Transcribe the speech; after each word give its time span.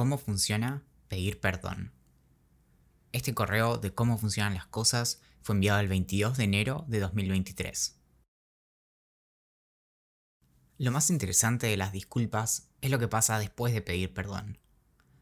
cómo 0.00 0.16
funciona 0.16 0.82
pedir 1.08 1.40
perdón. 1.40 1.92
Este 3.12 3.34
correo 3.34 3.76
de 3.76 3.92
cómo 3.92 4.16
funcionan 4.16 4.54
las 4.54 4.64
cosas 4.64 5.20
fue 5.42 5.54
enviado 5.56 5.78
el 5.78 5.88
22 5.88 6.38
de 6.38 6.44
enero 6.44 6.86
de 6.88 7.00
2023. 7.00 7.98
Lo 10.78 10.90
más 10.90 11.10
interesante 11.10 11.66
de 11.66 11.76
las 11.76 11.92
disculpas 11.92 12.70
es 12.80 12.90
lo 12.90 12.98
que 12.98 13.08
pasa 13.08 13.38
después 13.38 13.74
de 13.74 13.82
pedir 13.82 14.14
perdón. 14.14 14.56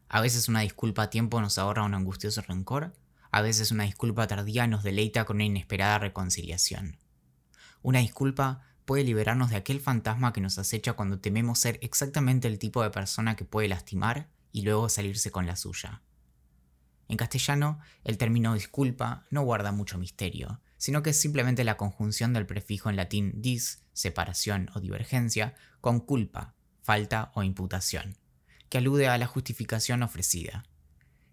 A 0.07 0.21
veces 0.21 0.47
una 0.47 0.61
disculpa 0.61 1.03
a 1.03 1.09
tiempo 1.09 1.41
nos 1.41 1.57
ahorra 1.57 1.83
un 1.83 1.93
angustioso 1.93 2.41
rencor, 2.41 2.93
a 3.31 3.41
veces 3.41 3.71
una 3.71 3.83
disculpa 3.83 4.27
tardía 4.27 4.65
nos 4.65 4.83
deleita 4.83 5.25
con 5.25 5.35
una 5.35 5.43
inesperada 5.43 5.99
reconciliación. 5.99 6.99
Una 7.81 7.99
disculpa 7.99 8.61
puede 8.85 9.03
liberarnos 9.03 9.49
de 9.49 9.57
aquel 9.57 9.81
fantasma 9.81 10.31
que 10.31 10.39
nos 10.39 10.57
acecha 10.57 10.93
cuando 10.93 11.19
tememos 11.19 11.59
ser 11.59 11.79
exactamente 11.81 12.47
el 12.47 12.59
tipo 12.59 12.81
de 12.81 12.91
persona 12.91 13.35
que 13.35 13.43
puede 13.43 13.67
lastimar 13.67 14.29
y 14.51 14.63
luego 14.63 14.89
salirse 14.89 15.31
con 15.31 15.45
la 15.45 15.55
suya. 15.55 16.01
En 17.07 17.17
castellano, 17.17 17.79
el 18.03 18.17
término 18.17 18.53
disculpa 18.53 19.25
no 19.31 19.41
guarda 19.41 19.71
mucho 19.71 19.97
misterio, 19.97 20.61
sino 20.77 21.03
que 21.03 21.09
es 21.09 21.19
simplemente 21.19 21.63
la 21.63 21.75
conjunción 21.75 22.33
del 22.33 22.45
prefijo 22.45 22.89
en 22.89 22.95
latín 22.95 23.33
dis, 23.41 23.83
separación 23.93 24.69
o 24.75 24.79
divergencia, 24.79 25.55
con 25.81 25.99
culpa, 25.99 26.55
falta 26.81 27.31
o 27.35 27.43
imputación, 27.43 28.17
que 28.69 28.77
alude 28.77 29.07
a 29.07 29.17
la 29.17 29.27
justificación 29.27 30.03
ofrecida. 30.03 30.65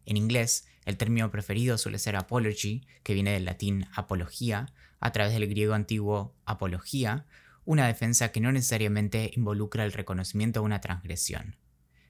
En 0.06 0.16
inglés, 0.16 0.66
el 0.84 0.96
término 0.96 1.30
preferido 1.30 1.78
suele 1.78 1.98
ser 1.98 2.16
apology, 2.16 2.86
que 3.02 3.14
viene 3.14 3.32
del 3.32 3.44
latín 3.44 3.86
apología, 3.94 4.72
a 5.00 5.12
través 5.12 5.34
del 5.34 5.48
griego 5.48 5.74
antiguo 5.74 6.34
apología, 6.44 7.26
una 7.64 7.86
defensa 7.86 8.32
que 8.32 8.40
no 8.40 8.50
necesariamente 8.52 9.30
involucra 9.34 9.84
el 9.84 9.92
reconocimiento 9.92 10.60
de 10.60 10.66
una 10.66 10.80
transgresión. 10.80 11.56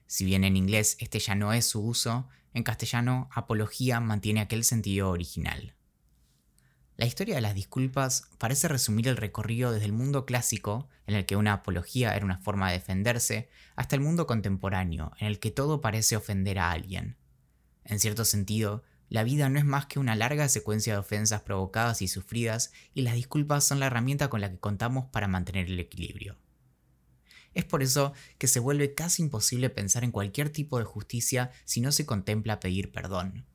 Si 0.07 0.25
bien 0.25 0.43
en 0.43 0.55
inglés 0.55 0.97
este 0.99 1.19
ya 1.19 1.35
no 1.35 1.53
es 1.53 1.65
su 1.65 1.81
uso, 1.81 2.27
en 2.53 2.63
castellano 2.63 3.29
apología 3.31 3.99
mantiene 3.99 4.39
aquel 4.39 4.63
sentido 4.63 5.09
original. 5.09 5.75
La 6.95 7.05
historia 7.05 7.35
de 7.35 7.41
las 7.41 7.53
disculpas 7.53 8.29
parece 8.39 8.67
resumir 8.67 9.07
el 9.07 9.17
recorrido 9.17 9.71
desde 9.71 9.85
el 9.85 9.93
mundo 9.93 10.25
clásico, 10.25 10.89
en 11.05 11.13
el 11.13 11.27
que 11.27 11.35
una 11.35 11.53
apología 11.53 12.15
era 12.15 12.25
una 12.25 12.39
forma 12.39 12.69
de 12.69 12.79
defenderse, 12.79 13.49
hasta 13.75 13.95
el 13.95 14.01
mundo 14.01 14.25
contemporáneo, 14.25 15.11
en 15.19 15.27
el 15.27 15.39
que 15.39 15.51
todo 15.51 15.79
parece 15.79 16.15
ofender 16.15 16.57
a 16.57 16.71
alguien. 16.71 17.17
En 17.83 17.99
cierto 17.99 18.25
sentido, 18.25 18.83
la 19.09 19.23
vida 19.23 19.47
no 19.47 19.59
es 19.59 19.65
más 19.65 19.85
que 19.85 19.99
una 19.99 20.15
larga 20.15 20.49
secuencia 20.49 20.93
de 20.93 20.99
ofensas 20.99 21.41
provocadas 21.41 22.01
y 22.01 22.07
sufridas 22.07 22.71
y 22.93 23.03
las 23.03 23.13
disculpas 23.13 23.63
son 23.63 23.79
la 23.79 23.85
herramienta 23.85 24.29
con 24.29 24.41
la 24.41 24.49
que 24.49 24.57
contamos 24.57 25.05
para 25.11 25.27
mantener 25.27 25.67
el 25.67 25.79
equilibrio. 25.79 26.35
Es 27.57 27.65
por 27.65 27.81
eso 27.81 28.13
que 28.37 28.45
se 28.45 28.59
vuelve 28.59 28.93
casi 28.93 29.23
imposible 29.23 29.71
pensar 29.71 30.03
en 30.03 30.11
cualquier 30.11 30.51
tipo 30.51 30.77
de 30.77 30.85
justicia 30.85 31.49
si 31.65 31.81
no 31.81 31.91
se 31.91 32.05
contempla 32.05 32.59
pedir 32.59 32.91
perdón. 32.91 33.47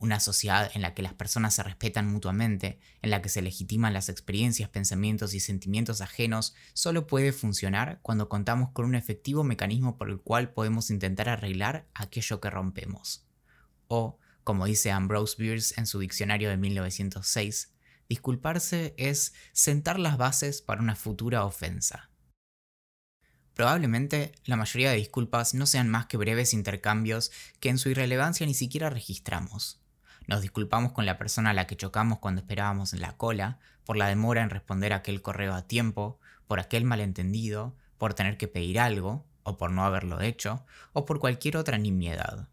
Una 0.00 0.18
sociedad 0.18 0.72
en 0.74 0.82
la 0.82 0.92
que 0.92 1.02
las 1.02 1.14
personas 1.14 1.54
se 1.54 1.62
respetan 1.62 2.10
mutuamente, 2.10 2.80
en 3.00 3.10
la 3.10 3.22
que 3.22 3.28
se 3.28 3.42
legitiman 3.42 3.92
las 3.92 4.08
experiencias, 4.08 4.70
pensamientos 4.70 5.34
y 5.34 5.40
sentimientos 5.40 6.00
ajenos, 6.00 6.56
solo 6.72 7.06
puede 7.06 7.30
funcionar 7.30 8.00
cuando 8.02 8.28
contamos 8.28 8.70
con 8.72 8.86
un 8.86 8.96
efectivo 8.96 9.44
mecanismo 9.44 9.96
por 9.98 10.10
el 10.10 10.18
cual 10.18 10.52
podemos 10.52 10.90
intentar 10.90 11.28
arreglar 11.28 11.86
aquello 11.94 12.40
que 12.40 12.50
rompemos. 12.50 13.24
O, 13.86 14.18
como 14.42 14.66
dice 14.66 14.90
Ambrose 14.90 15.36
Bierce 15.38 15.74
en 15.78 15.86
su 15.86 16.00
diccionario 16.00 16.50
de 16.50 16.56
1906, 16.56 17.72
disculparse 18.08 18.94
es 18.98 19.32
sentar 19.52 20.00
las 20.00 20.18
bases 20.18 20.60
para 20.60 20.82
una 20.82 20.96
futura 20.96 21.44
ofensa. 21.44 22.10
Probablemente 23.54 24.32
la 24.44 24.56
mayoría 24.56 24.90
de 24.90 24.96
disculpas 24.96 25.54
no 25.54 25.66
sean 25.66 25.88
más 25.88 26.06
que 26.06 26.16
breves 26.16 26.52
intercambios 26.52 27.30
que 27.60 27.68
en 27.68 27.78
su 27.78 27.88
irrelevancia 27.88 28.46
ni 28.46 28.54
siquiera 28.54 28.90
registramos. 28.90 29.80
Nos 30.26 30.42
disculpamos 30.42 30.92
con 30.92 31.06
la 31.06 31.18
persona 31.18 31.50
a 31.50 31.54
la 31.54 31.66
que 31.66 31.76
chocamos 31.76 32.18
cuando 32.18 32.40
esperábamos 32.40 32.92
en 32.94 33.00
la 33.00 33.16
cola, 33.16 33.58
por 33.84 33.96
la 33.96 34.08
demora 34.08 34.42
en 34.42 34.50
responder 34.50 34.92
aquel 34.92 35.22
correo 35.22 35.54
a 35.54 35.66
tiempo, 35.66 36.18
por 36.46 36.58
aquel 36.58 36.84
malentendido, 36.84 37.76
por 37.98 38.14
tener 38.14 38.36
que 38.38 38.48
pedir 38.48 38.80
algo, 38.80 39.24
o 39.44 39.56
por 39.56 39.70
no 39.70 39.84
haberlo 39.84 40.20
hecho, 40.20 40.64
o 40.92 41.04
por 41.04 41.20
cualquier 41.20 41.56
otra 41.56 41.78
nimiedad. 41.78 42.48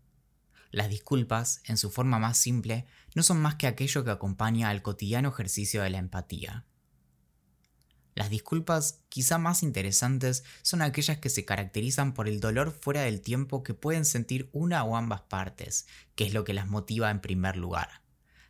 Las 0.70 0.90
disculpas, 0.90 1.62
en 1.66 1.78
su 1.78 1.90
forma 1.90 2.20
más 2.20 2.38
simple, 2.38 2.86
no 3.16 3.24
son 3.24 3.42
más 3.42 3.56
que 3.56 3.68
aquello 3.68 4.04
que 4.04 4.12
acompaña 4.12 4.70
al 4.70 4.82
cotidiano 4.82 5.30
ejercicio 5.30 5.82
de 5.82 5.90
la 5.90 5.98
empatía. 5.98 6.66
Las 8.22 8.30
disculpas 8.30 9.00
quizá 9.10 9.40
más 9.40 9.64
interesantes 9.64 10.44
son 10.62 10.84
aquellas 10.84 11.18
que 11.18 11.32
se 11.32 11.44
caracterizan 11.44 12.14
por 12.14 12.28
el 12.28 12.40
dolor 12.40 12.72
fuera 12.72 13.02
del 13.02 13.20
tiempo 13.20 13.64
que 13.64 13.74
pueden 13.74 14.06
sentir 14.06 14.48
una 14.52 14.84
o 14.84 14.96
ambas 14.96 15.22
partes, 15.22 15.88
que 16.14 16.28
es 16.28 16.34
lo 16.36 16.44
que 16.44 16.54
las 16.54 16.68
motiva 16.68 17.10
en 17.10 17.20
primer 17.20 17.58
lugar. 17.58 18.04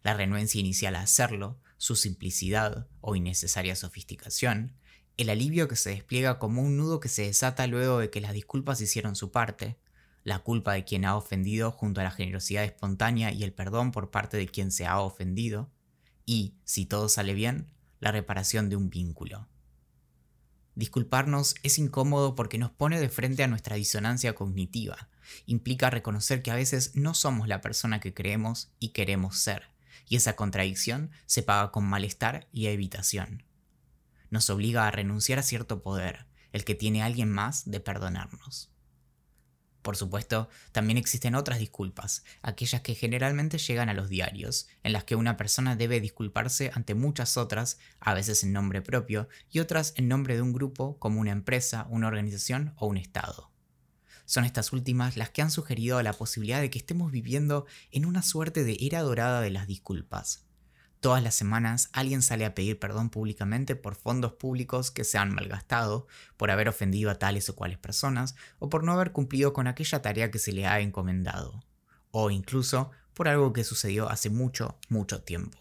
La 0.03 0.13
renuencia 0.13 0.59
inicial 0.59 0.97
a 0.97 1.03
hacerlo, 1.03 1.57
su 1.77 1.95
simplicidad 1.95 2.89
o 2.99 3.15
innecesaria 3.15 3.77
sofisticación, 3.77 4.75
el 5.15 5.29
alivio 5.29 5.69
que 5.69 5.77
se 5.77 5.91
despliega 5.91 6.37
como 6.37 6.61
un 6.61 6.75
nudo 6.75 6.99
que 6.99 7.07
se 7.07 7.21
desata 7.21 7.65
luego 7.65 7.99
de 7.99 8.09
que 8.09 8.19
las 8.19 8.33
disculpas 8.33 8.81
hicieron 8.81 9.15
su 9.15 9.31
parte, 9.31 9.77
la 10.25 10.39
culpa 10.39 10.73
de 10.73 10.83
quien 10.83 11.05
ha 11.05 11.15
ofendido 11.15 11.71
junto 11.71 12.01
a 12.01 12.03
la 12.03 12.11
generosidad 12.11 12.65
espontánea 12.65 13.31
y 13.31 13.43
el 13.43 13.53
perdón 13.53 13.93
por 13.93 14.11
parte 14.11 14.35
de 14.35 14.49
quien 14.49 14.69
se 14.69 14.85
ha 14.85 14.99
ofendido, 14.99 15.71
y, 16.25 16.55
si 16.65 16.85
todo 16.85 17.07
sale 17.07 17.33
bien, 17.33 17.71
la 18.01 18.11
reparación 18.11 18.67
de 18.67 18.75
un 18.75 18.89
vínculo. 18.89 19.47
Disculparnos 20.75 21.55
es 21.63 21.77
incómodo 21.79 22.35
porque 22.35 22.57
nos 22.57 22.71
pone 22.71 22.99
de 22.99 23.09
frente 23.09 23.43
a 23.43 23.47
nuestra 23.47 23.75
disonancia 23.75 24.33
cognitiva. 24.35 25.09
Implica 25.45 25.89
reconocer 25.89 26.41
que 26.41 26.51
a 26.51 26.55
veces 26.55 26.95
no 26.95 27.13
somos 27.13 27.47
la 27.47 27.61
persona 27.61 27.99
que 27.99 28.13
creemos 28.13 28.71
y 28.79 28.89
queremos 28.89 29.37
ser, 29.37 29.69
y 30.07 30.15
esa 30.15 30.35
contradicción 30.35 31.11
se 31.25 31.43
paga 31.43 31.71
con 31.71 31.85
malestar 31.85 32.47
y 32.51 32.67
evitación. 32.67 33.43
Nos 34.29 34.49
obliga 34.49 34.87
a 34.87 34.91
renunciar 34.91 35.39
a 35.39 35.43
cierto 35.43 35.81
poder, 35.83 36.25
el 36.53 36.63
que 36.63 36.75
tiene 36.75 37.03
alguien 37.03 37.29
más 37.29 37.69
de 37.69 37.79
perdonarnos. 37.79 38.70
Por 39.81 39.97
supuesto, 39.97 40.47
también 40.71 40.97
existen 40.97 41.33
otras 41.33 41.57
disculpas, 41.57 42.23
aquellas 42.43 42.81
que 42.81 42.93
generalmente 42.93 43.57
llegan 43.57 43.89
a 43.89 43.95
los 43.95 44.09
diarios, 44.09 44.67
en 44.83 44.93
las 44.93 45.05
que 45.05 45.15
una 45.15 45.37
persona 45.37 45.75
debe 45.75 45.99
disculparse 45.99 46.71
ante 46.73 46.93
muchas 46.93 47.35
otras, 47.35 47.79
a 47.99 48.13
veces 48.13 48.43
en 48.43 48.53
nombre 48.53 48.81
propio, 48.81 49.27
y 49.49 49.59
otras 49.59 49.93
en 49.97 50.07
nombre 50.07 50.35
de 50.35 50.43
un 50.43 50.53
grupo 50.53 50.99
como 50.99 51.19
una 51.19 51.31
empresa, 51.31 51.87
una 51.89 52.07
organización 52.07 52.73
o 52.77 52.87
un 52.87 52.97
Estado. 52.97 53.51
Son 54.25 54.45
estas 54.45 54.71
últimas 54.71 55.17
las 55.17 55.31
que 55.31 55.41
han 55.41 55.51
sugerido 55.51 56.01
la 56.03 56.13
posibilidad 56.13 56.61
de 56.61 56.69
que 56.69 56.79
estemos 56.79 57.11
viviendo 57.11 57.65
en 57.91 58.05
una 58.05 58.21
suerte 58.21 58.63
de 58.63 58.77
era 58.79 59.01
dorada 59.01 59.41
de 59.41 59.49
las 59.49 59.67
disculpas, 59.67 60.45
Todas 61.01 61.23
las 61.23 61.33
semanas 61.33 61.89
alguien 61.93 62.21
sale 62.21 62.45
a 62.45 62.53
pedir 62.53 62.77
perdón 62.77 63.09
públicamente 63.09 63.75
por 63.75 63.95
fondos 63.95 64.33
públicos 64.33 64.91
que 64.91 65.03
se 65.03 65.17
han 65.17 65.33
malgastado, 65.33 66.05
por 66.37 66.51
haber 66.51 66.69
ofendido 66.69 67.09
a 67.09 67.15
tales 67.15 67.49
o 67.49 67.55
cuales 67.55 67.79
personas, 67.79 68.35
o 68.59 68.69
por 68.69 68.83
no 68.83 68.93
haber 68.93 69.11
cumplido 69.11 69.51
con 69.51 69.65
aquella 69.65 70.03
tarea 70.03 70.29
que 70.29 70.37
se 70.37 70.51
le 70.51 70.67
ha 70.67 70.79
encomendado, 70.79 71.65
o 72.11 72.29
incluso 72.29 72.91
por 73.15 73.27
algo 73.27 73.51
que 73.51 73.63
sucedió 73.63 74.09
hace 74.09 74.29
mucho, 74.29 74.77
mucho 74.89 75.23
tiempo. 75.23 75.57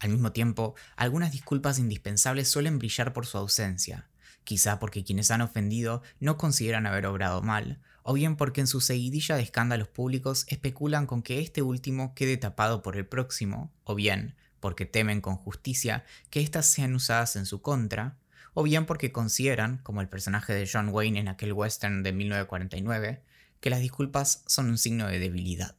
Al 0.00 0.10
mismo 0.10 0.32
tiempo, 0.32 0.74
algunas 0.96 1.30
disculpas 1.30 1.78
indispensables 1.78 2.48
suelen 2.48 2.80
brillar 2.80 3.12
por 3.12 3.26
su 3.26 3.38
ausencia, 3.38 4.10
quizá 4.42 4.80
porque 4.80 5.04
quienes 5.04 5.30
han 5.30 5.42
ofendido 5.42 6.02
no 6.18 6.36
consideran 6.36 6.86
haber 6.86 7.06
obrado 7.06 7.42
mal, 7.42 7.80
o 8.02 8.12
bien 8.14 8.36
porque 8.36 8.60
en 8.60 8.66
su 8.66 8.80
seguidilla 8.80 9.36
de 9.36 9.42
escándalos 9.42 9.88
públicos 9.88 10.44
especulan 10.48 11.06
con 11.06 11.22
que 11.22 11.40
este 11.40 11.62
último 11.62 12.14
quede 12.14 12.36
tapado 12.36 12.82
por 12.82 12.96
el 12.96 13.06
próximo, 13.06 13.72
o 13.84 13.94
bien 13.94 14.36
porque 14.60 14.86
temen 14.86 15.20
con 15.20 15.36
justicia 15.36 16.04
que 16.30 16.40
éstas 16.40 16.66
sean 16.66 16.94
usadas 16.94 17.34
en 17.36 17.46
su 17.46 17.62
contra, 17.62 18.16
o 18.54 18.62
bien 18.62 18.86
porque 18.86 19.10
consideran, 19.10 19.78
como 19.78 20.00
el 20.00 20.08
personaje 20.08 20.54
de 20.54 20.68
John 20.70 20.90
Wayne 20.90 21.18
en 21.18 21.28
aquel 21.28 21.52
western 21.52 22.02
de 22.02 22.12
1949, 22.12 23.22
que 23.60 23.70
las 23.70 23.80
disculpas 23.80 24.44
son 24.46 24.68
un 24.68 24.78
signo 24.78 25.08
de 25.08 25.18
debilidad. 25.18 25.76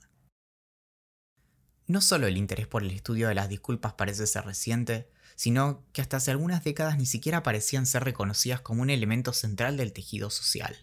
No 1.86 2.02
solo 2.02 2.28
el 2.28 2.38
interés 2.38 2.68
por 2.68 2.84
el 2.84 2.92
estudio 2.92 3.28
de 3.28 3.36
las 3.36 3.50
disculpas 3.50 3.94
parece 3.94 4.26
ser 4.26 4.46
reciente, 4.46 5.10
sino 5.36 5.86
que 5.94 6.02
hasta 6.02 6.18
hace 6.18 6.32
algunas 6.32 6.64
décadas 6.64 6.98
ni 6.98 7.06
siquiera 7.06 7.44
parecían 7.44 7.86
ser 7.86 8.04
reconocidas 8.04 8.62
como 8.62 8.82
un 8.82 8.90
elemento 8.90 9.34
central 9.34 9.78
del 9.78 9.94
tejido 9.94 10.30
social. 10.30 10.76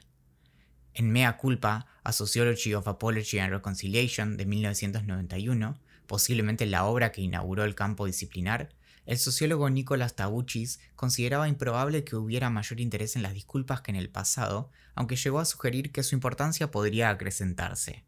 En 1.01 1.13
Mea 1.13 1.39
Culpa, 1.39 1.87
A 2.05 2.13
Sociology 2.13 2.75
of 2.75 2.87
Apology 2.87 3.39
and 3.39 3.51
Reconciliation 3.51 4.37
de 4.37 4.45
1991, 4.45 5.79
posiblemente 6.07 6.67
la 6.67 6.85
obra 6.85 7.11
que 7.11 7.23
inauguró 7.23 7.65
el 7.65 7.75
campo 7.75 8.05
disciplinar, 8.05 8.69
el 9.07 9.17
sociólogo 9.17 9.71
Nicolás 9.71 10.15
Tabuchis 10.15 10.79
consideraba 10.97 11.49
improbable 11.49 12.05
que 12.05 12.17
hubiera 12.17 12.51
mayor 12.51 12.81
interés 12.81 13.17
en 13.17 13.23
las 13.23 13.33
disculpas 13.33 13.81
que 13.81 13.93
en 13.93 13.97
el 13.97 14.11
pasado, 14.11 14.71
aunque 14.95 15.17
llegó 15.17 15.39
a 15.39 15.47
sugerir 15.47 15.91
que 15.91 16.03
su 16.03 16.15
importancia 16.15 16.71
podría 16.71 17.09
acrecentarse. 17.09 18.05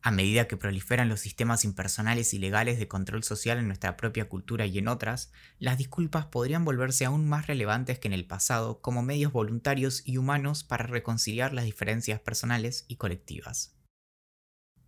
A 0.00 0.12
medida 0.12 0.46
que 0.46 0.56
proliferan 0.56 1.08
los 1.08 1.20
sistemas 1.20 1.64
impersonales 1.64 2.32
y 2.32 2.38
legales 2.38 2.78
de 2.78 2.86
control 2.86 3.24
social 3.24 3.58
en 3.58 3.66
nuestra 3.66 3.96
propia 3.96 4.28
cultura 4.28 4.64
y 4.64 4.78
en 4.78 4.86
otras, 4.86 5.32
las 5.58 5.76
disculpas 5.76 6.26
podrían 6.26 6.64
volverse 6.64 7.04
aún 7.04 7.28
más 7.28 7.48
relevantes 7.48 7.98
que 7.98 8.06
en 8.06 8.14
el 8.14 8.24
pasado 8.24 8.80
como 8.80 9.02
medios 9.02 9.32
voluntarios 9.32 10.02
y 10.04 10.16
humanos 10.16 10.62
para 10.62 10.86
reconciliar 10.86 11.52
las 11.52 11.64
diferencias 11.64 12.20
personales 12.20 12.84
y 12.86 12.96
colectivas. 12.96 13.74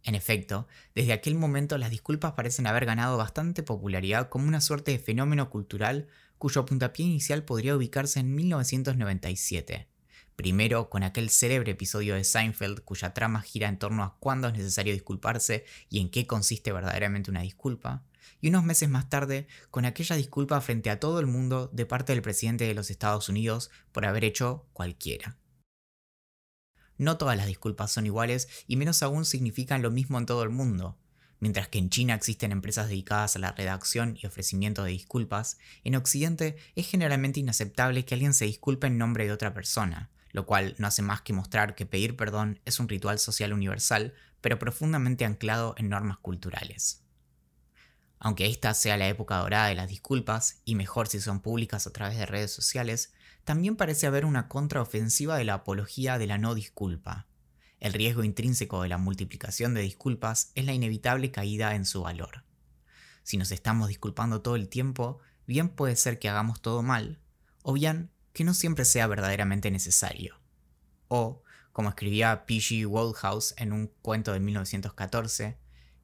En 0.03 0.15
efecto, 0.15 0.67
desde 0.95 1.13
aquel 1.13 1.35
momento 1.35 1.77
las 1.77 1.91
disculpas 1.91 2.33
parecen 2.33 2.67
haber 2.67 2.87
ganado 2.87 3.19
bastante 3.19 3.63
popularidad 3.63 4.29
como 4.29 4.49
una 4.49 4.61
suerte 4.61 4.93
de 4.93 4.99
fenómeno 4.99 5.51
cultural 5.51 6.09
cuyo 6.39 6.65
puntapié 6.65 7.05
inicial 7.05 7.45
podría 7.45 7.77
ubicarse 7.77 8.21
en 8.21 8.35
1997, 8.35 9.89
Primero 10.41 10.89
con 10.89 11.03
aquel 11.03 11.29
célebre 11.29 11.73
episodio 11.73 12.15
de 12.15 12.25
Seinfeld 12.25 12.81
cuya 12.81 13.13
trama 13.13 13.43
gira 13.43 13.69
en 13.69 13.79
torno 13.79 14.03
a 14.03 14.17
cuándo 14.21 14.49
es 14.49 14.55
necesario 14.55 14.95
disculparse 14.95 15.67
y 15.91 16.01
en 16.01 16.09
qué 16.11 16.27
consiste 16.27 16.73
verdaderamente 16.73 17.31
una 17.31 17.43
disculpa. 17.43 18.05
Y 18.41 18.49
unos 18.49 18.65
meses 18.65 18.89
más 18.89 19.11
tarde 19.11 19.49
con 19.71 19.85
aquella 19.85 20.17
disculpa 20.17 20.59
frente 20.63 20.89
a 20.89 20.99
todo 20.99 21.21
el 21.21 21.27
mundo 21.27 21.69
de 21.75 21.85
parte 21.85 22.15
del 22.15 22.23
presidente 22.23 22.65
de 22.65 22.73
los 22.73 22.91
Estados 22.91 23.29
Unidos 23.29 23.71
por 23.93 24.07
haber 24.07 24.25
hecho 24.25 24.67
cualquiera. 24.73 25.37
No 26.97 27.19
todas 27.19 27.37
las 27.37 27.47
disculpas 27.47 27.93
son 27.93 28.07
iguales 28.07 28.49
y 28.67 28.77
menos 28.77 29.03
aún 29.03 29.27
significan 29.27 29.83
lo 29.83 29.91
mismo 29.91 30.17
en 30.17 30.25
todo 30.25 30.43
el 30.43 30.49
mundo. 30.49 30.97
Mientras 31.39 31.69
que 31.69 31.77
en 31.77 31.91
China 31.91 32.15
existen 32.15 32.51
empresas 32.51 32.89
dedicadas 32.89 33.37
a 33.37 33.41
la 33.41 33.53
redacción 33.53 34.17
y 34.19 34.25
ofrecimiento 34.25 34.85
de 34.85 34.93
disculpas, 34.93 35.59
en 35.85 35.97
Occidente 35.97 36.57
es 36.77 36.89
generalmente 36.89 37.41
inaceptable 37.41 38.07
que 38.07 38.15
alguien 38.15 38.33
se 38.33 38.47
disculpe 38.47 38.87
en 38.87 38.97
nombre 38.97 39.27
de 39.27 39.33
otra 39.33 39.53
persona, 39.53 40.09
lo 40.33 40.47
cual 40.47 40.75
no 40.79 40.87
hace 40.87 41.03
más 41.03 41.23
que 41.23 41.33
mostrar 41.33 41.75
que 41.75 41.87
pedir 41.87 42.17
perdón 42.17 42.61
es 42.65 42.81
un 42.81 42.89
ritual 42.89 43.19
social 43.19 43.53
universal, 43.53 44.15
pero 44.41 44.59
profundamente 44.59 45.25
anclado 45.25 45.75
en 45.77 45.89
normas 45.89 46.19
culturales. 46.19 47.03
Aunque 48.19 48.47
esta 48.47 48.75
sea 48.75 48.99
la 48.99 49.09
época 49.09 49.39
dorada 49.39 49.69
de 49.69 49.75
las 49.75 49.89
disculpas, 49.89 50.61
y 50.65 50.75
mejor 50.75 51.09
si 51.09 51.21
son 51.21 51.41
públicas 51.41 51.87
a 51.87 51.93
través 51.93 52.19
de 52.19 52.27
redes 52.27 52.53
sociales, 52.53 53.13
también 53.45 53.77
parece 53.77 54.07
haber 54.07 54.27
una 54.27 54.49
contraofensiva 54.49 55.37
de 55.37 55.45
la 55.45 55.55
apología 55.55 56.19
de 56.19 56.27
la 56.27 56.37
no 56.37 56.55
disculpa. 56.55 57.27
El 57.79 57.95
riesgo 57.95 58.23
intrínseco 58.23 58.83
de 58.83 58.91
la 58.91 58.99
multiplicación 58.99 59.73
de 59.73 59.81
disculpas 59.81 60.53
es 60.55 60.67
la 60.67 60.75
inevitable 60.75 61.31
caída 61.31 61.75
en 61.75 61.87
su 61.87 62.03
valor. 62.03 62.45
Si 63.23 63.39
nos 63.39 63.53
estamos 63.53 63.89
disculpando 63.89 64.43
todo 64.43 64.57
el 64.57 64.69
tiempo, 64.69 65.19
bien 65.47 65.71
puede 65.71 65.97
ser 65.97 66.19
que 66.19 66.29
hagamos 66.29 66.61
todo 66.61 66.83
mal, 66.83 67.21
o 67.63 67.73
bien 67.73 68.11
que 68.33 68.45
no 68.45 68.55
siempre 68.55 68.85
sea 68.85 69.07
verdaderamente 69.07 69.71
necesario. 69.71 70.41
O, 71.09 71.43
como 71.73 71.89
escribía 71.89 72.47
P.G. 72.47 72.87
Wodehouse 72.87 73.55
en 73.57 73.73
un 73.73 73.89
cuento 74.03 74.33
de 74.33 74.41
1914, 74.41 75.59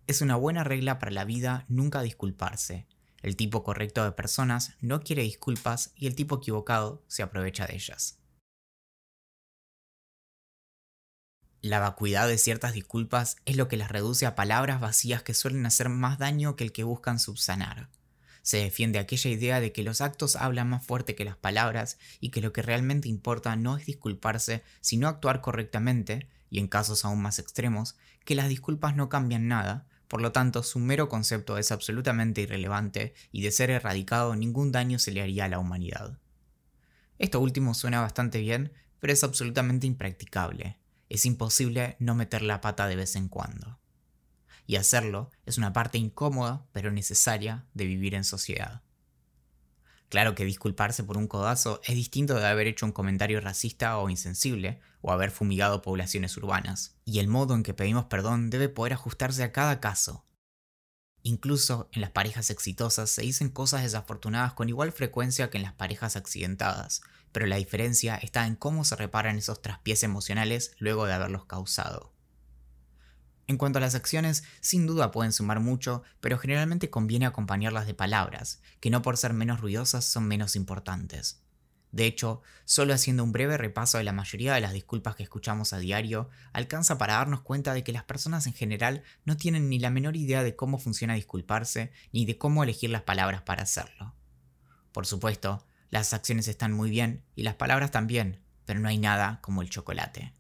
es 0.07 0.21
una 0.21 0.37
buena 0.37 0.65
regla 0.65 0.99
para 0.99 1.11
la 1.11 1.25
vida 1.25 1.65
nunca 1.69 2.03
disculparse. 2.03 2.87
El 3.23 3.37
tipo 3.37 3.65
correcto 3.65 4.05
de 4.05 4.13
personas 4.13 4.77
no 4.81 5.01
quiere 5.01 5.23
disculpas 5.23 5.93
y 5.97 6.07
el 6.07 6.15
tipo 6.15 6.37
equivocado 6.37 7.03
se 7.09 7.23
aprovecha 7.23 7.67
de 7.67 7.75
ellas. 7.75 8.19
La 11.63 11.81
vacuidad 11.81 12.29
de 12.29 12.39
ciertas 12.39 12.75
disculpas 12.75 13.37
es 13.45 13.57
lo 13.57 13.67
que 13.67 13.77
las 13.77 13.91
reduce 13.91 14.27
a 14.27 14.37
palabras 14.37 14.81
vacías 14.81 15.25
que 15.25 15.35
suelen 15.35 15.67
hacer 15.67 15.89
más 15.89 16.19
daño 16.19 16.55
que 16.55 16.63
el 16.63 16.71
que 16.71 16.85
buscan 16.85 17.19
subsanar. 17.19 17.89
Se 18.47 18.59
defiende 18.59 19.01
aquella 19.01 19.29
idea 19.29 19.61
de 19.61 19.73
que 19.73 19.83
los 19.83 20.01
actos 20.01 20.37
hablan 20.37 20.71
más 20.71 20.87
fuerte 20.87 21.17
que 21.17 21.25
las 21.25 21.37
palabras 21.37 21.99
y 22.21 22.29
que 22.29 22.41
lo 22.41 22.53
que 22.53 22.63
realmente 22.63 23.09
importa 23.09 23.57
no 23.57 23.77
es 23.77 23.87
disculparse, 23.87 24.63
sino 24.81 25.09
actuar 25.09 25.41
correctamente, 25.41 26.29
y 26.49 26.61
en 26.61 26.69
casos 26.69 27.05
aún 27.05 27.21
más 27.21 27.41
extremos, 27.41 27.97
que 28.25 28.37
las 28.37 28.49
disculpas 28.49 28.95
no 28.95 29.09
cambian 29.09 29.49
nada, 29.49 29.89
por 30.07 30.23
lo 30.23 30.31
tanto 30.31 30.63
su 30.63 30.79
mero 30.79 31.09
concepto 31.09 31.59
es 31.59 31.73
absolutamente 31.73 32.43
irrelevante 32.43 33.15
y 33.33 33.43
de 33.43 33.51
ser 33.51 33.69
erradicado 33.69 34.37
ningún 34.37 34.71
daño 34.71 35.01
se 35.01 35.11
le 35.11 35.23
haría 35.23 35.47
a 35.47 35.49
la 35.49 35.59
humanidad. 35.59 36.21
Esto 37.19 37.41
último 37.41 37.75
suena 37.75 38.01
bastante 38.01 38.39
bien, 38.39 38.73
pero 39.01 39.13
es 39.13 39.25
absolutamente 39.25 39.89
impracticable. 39.89 40.79
Es 41.09 41.27
imposible 41.27 41.97
no 41.99 42.15
meter 42.15 42.43
la 42.43 42.61
pata 42.61 42.87
de 42.87 42.95
vez 42.95 43.17
en 43.17 43.27
cuando 43.27 43.81
y 44.67 44.77
hacerlo 44.77 45.31
es 45.45 45.59
una 45.59 45.73
parte 45.73 45.99
incómoda 45.99 46.67
pero 46.73 46.91
necesaria 46.91 47.67
de 47.75 47.87
vivir 47.87 48.15
en 48.15 48.25
sociedad. 48.25 48.83
Claro 50.09 50.35
que 50.35 50.45
disculparse 50.45 51.03
por 51.03 51.17
un 51.17 51.27
codazo 51.27 51.81
es 51.85 51.95
distinto 51.95 52.35
de 52.35 52.47
haber 52.47 52.69
hecho 52.69 52.87
un 52.87 52.93
comentario 52.93 53.41
racista 53.41 53.99
o 53.99 54.09
insensible, 54.09 54.81
o 55.01 55.13
haber 55.13 55.31
fumigado 55.31 55.83
poblaciones 55.83 56.37
urbanas, 56.37 56.97
y 57.05 57.19
el 57.19 57.29
modo 57.29 57.55
en 57.55 57.63
que 57.63 57.75
pedimos 57.75 58.07
perdón 58.07 58.51
debe 58.51 58.69
poder 58.69 58.93
ajustarse 58.93 59.43
a 59.43 59.53
cada 59.53 59.81
caso. 59.81 60.25
Incluso 61.23 61.89
en 61.93 62.03
las 62.03 62.11
parejas 62.11 62.51
exitosas 62.51 63.11
se 63.11 63.23
dicen 63.23 63.49
cosas 63.49 63.83
desafortunadas 63.83 64.53
con 64.53 64.69
igual 64.69 64.93
frecuencia 64.93 65.51
que 65.51 65.59
en 65.59 65.65
las 65.65 65.73
parejas 65.73 66.15
accidentadas, 66.15 67.03
pero 67.33 67.47
la 67.47 67.57
diferencia 67.57 68.15
está 68.15 68.47
en 68.47 68.55
cómo 68.55 68.85
se 68.85 68.95
reparan 68.95 69.37
esos 69.37 69.61
traspiés 69.61 70.05
emocionales 70.05 70.73
luego 70.79 71.05
de 71.05 71.15
haberlos 71.15 71.45
causado. 71.45 72.16
En 73.49 73.59
cuanto 73.59 73.79
a 73.79 73.81
las 73.81 73.95
acciones, 73.95 74.43
sin 74.61 74.87
duda 74.87 75.13
pueden 75.13 75.33
sumar 75.33 75.61
mucho, 75.61 76.03
pero 76.21 76.39
generalmente 76.39 76.91
conviene 76.91 77.27
acompañarlas 77.27 77.87
de 77.87 77.95
palabras, 77.95 78.61
que 78.81 78.91
no 78.91 79.03
por 79.03 79.17
ser 79.17 79.33
menos 79.35 79.61
ruidosas 79.61 80.05
son 80.05 80.27
menos 80.27 80.57
importantes. 80.57 81.43
De 81.93 82.07
hecho, 82.07 82.43
solo 82.65 82.93
haciendo 82.93 83.23
un 83.23 83.31
breve 83.31 83.57
repaso 83.57 83.99
de 83.99 84.05
la 84.05 84.13
mayoría 84.13 84.55
de 84.55 84.61
las 84.61 84.73
disculpas 84.73 85.15
que 85.15 85.23
escuchamos 85.23 85.73
a 85.73 85.79
diario, 85.79 86.29
alcanza 86.53 86.99
para 86.99 87.15
darnos 87.15 87.43
cuenta 87.43 87.73
de 87.73 87.85
que 87.85 87.93
las 87.93 88.03
personas 88.03 88.49
en 88.49 88.53
general 88.53 89.05
no 89.25 89.37
tienen 89.37 89.69
ni 89.69 89.79
la 89.79 89.91
menor 89.91 90.17
idea 90.17 90.43
de 90.43 90.57
cómo 90.57 90.79
funciona 90.79 91.15
disculparse, 91.15 91.93
ni 92.13 92.27
de 92.27 92.39
cómo 92.39 92.65
elegir 92.65 92.91
las 92.91 93.03
palabras 93.03 93.43
para 93.43 93.63
hacerlo. 93.63 94.15
Por 94.91 95.07
supuesto, 95.07 95.65
las 95.89 96.13
acciones 96.13 96.49
están 96.49 96.73
muy 96.73 96.91
bien 96.91 97.23
y 97.37 97.45
las 97.45 97.55
palabras 97.55 97.93
también, 97.93 98.41
pero 98.65 98.81
no 98.81 98.89
hay 98.89 98.99
nada 98.99 99.39
como 99.41 99.63
el 99.63 99.71
chocolate 99.71 100.35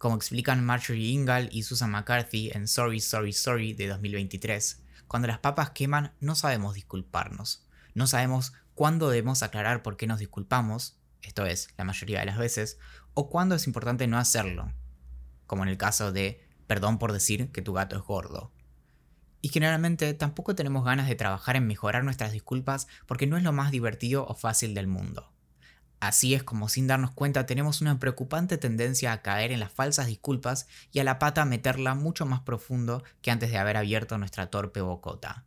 como 0.00 0.16
explican 0.16 0.64
Marjorie 0.64 1.10
Ingal 1.10 1.50
y 1.52 1.62
Susan 1.62 1.90
McCarthy 1.90 2.50
en 2.54 2.68
Sorry, 2.68 3.00
Sorry, 3.00 3.34
Sorry 3.34 3.74
de 3.74 3.86
2023. 3.86 4.82
Cuando 5.06 5.28
las 5.28 5.40
papas 5.40 5.72
queman 5.72 6.14
no 6.20 6.34
sabemos 6.34 6.74
disculparnos, 6.74 7.66
no 7.92 8.06
sabemos 8.06 8.54
cuándo 8.74 9.10
debemos 9.10 9.42
aclarar 9.42 9.82
por 9.82 9.98
qué 9.98 10.06
nos 10.06 10.18
disculpamos, 10.18 10.98
esto 11.20 11.44
es, 11.44 11.68
la 11.76 11.84
mayoría 11.84 12.20
de 12.20 12.24
las 12.24 12.38
veces, 12.38 12.78
o 13.12 13.28
cuándo 13.28 13.54
es 13.54 13.66
importante 13.66 14.06
no 14.06 14.16
hacerlo, 14.16 14.72
como 15.46 15.64
en 15.64 15.68
el 15.68 15.76
caso 15.76 16.12
de 16.12 16.48
perdón 16.66 16.98
por 16.98 17.12
decir 17.12 17.52
que 17.52 17.60
tu 17.60 17.74
gato 17.74 17.96
es 17.96 18.02
gordo. 18.02 18.54
Y 19.42 19.50
generalmente 19.50 20.14
tampoco 20.14 20.54
tenemos 20.54 20.82
ganas 20.82 21.08
de 21.08 21.14
trabajar 21.14 21.56
en 21.56 21.66
mejorar 21.66 22.04
nuestras 22.04 22.32
disculpas 22.32 22.86
porque 23.06 23.26
no 23.26 23.36
es 23.36 23.42
lo 23.42 23.52
más 23.52 23.70
divertido 23.70 24.26
o 24.26 24.34
fácil 24.34 24.72
del 24.72 24.86
mundo. 24.86 25.30
Así 26.00 26.32
es 26.32 26.42
como 26.42 26.70
sin 26.70 26.86
darnos 26.86 27.10
cuenta 27.10 27.44
tenemos 27.44 27.82
una 27.82 27.98
preocupante 27.98 28.56
tendencia 28.56 29.12
a 29.12 29.20
caer 29.20 29.52
en 29.52 29.60
las 29.60 29.70
falsas 29.70 30.06
disculpas 30.06 30.66
y 30.92 30.98
a 30.98 31.04
la 31.04 31.18
pata 31.18 31.44
meterla 31.44 31.94
mucho 31.94 32.24
más 32.24 32.40
profundo 32.40 33.04
que 33.20 33.30
antes 33.30 33.50
de 33.50 33.58
haber 33.58 33.76
abierto 33.76 34.16
nuestra 34.16 34.48
torpe 34.48 34.80
bocota. 34.80 35.44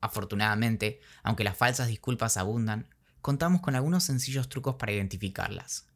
Afortunadamente, 0.00 1.00
aunque 1.24 1.42
las 1.42 1.56
falsas 1.56 1.88
disculpas 1.88 2.36
abundan, 2.36 2.88
contamos 3.20 3.60
con 3.62 3.74
algunos 3.74 4.04
sencillos 4.04 4.48
trucos 4.48 4.76
para 4.76 4.92
identificarlas. 4.92 5.88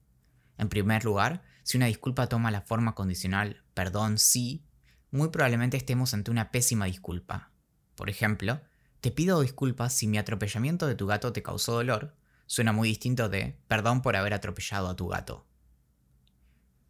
En 0.59 0.69
primer 0.69 1.05
lugar, 1.05 1.45
si 1.63 1.77
una 1.77 1.87
disculpa 1.87 2.29
toma 2.29 2.51
la 2.51 2.63
forma 2.63 2.97
condicional 2.97 3.63
perdón 3.75 4.19
sí, 4.19 4.65
muy 5.13 5.29
probablemente 5.29 5.77
estemos 5.77 6.15
ante 6.15 6.33
una 6.33 6.51
pésima 6.51 6.87
disculpa. 6.87 7.53
Por 7.95 8.11
ejemplo, 8.11 8.61
te 9.01 9.13
pido 9.13 9.41
disculpas 9.41 9.95
si 9.95 10.09
mi 10.09 10.19
atropellamiento 10.19 10.89
de 10.89 10.97
tu 10.97 11.07
gato 11.07 11.33
te 11.33 11.45
causó 11.45 11.75
dolor, 11.75 12.17
suena 12.51 12.73
muy 12.73 12.89
distinto 12.89 13.29
de 13.29 13.57
perdón 13.69 14.03
por 14.03 14.17
haber 14.17 14.35
atropellado 14.35 14.89
a 14.89 14.97
tu 14.97 15.07
gato. 15.07 15.47